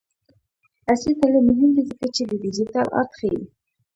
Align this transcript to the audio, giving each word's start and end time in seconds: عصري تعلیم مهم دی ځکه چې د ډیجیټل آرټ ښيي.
عصري 0.89 1.13
تعلیم 1.19 1.45
مهم 1.51 1.69
دی 1.75 1.83
ځکه 1.91 2.05
چې 2.15 2.21
د 2.25 2.31
ډیجیټل 2.43 2.85
آرټ 2.99 3.11
ښيي. 3.19 3.41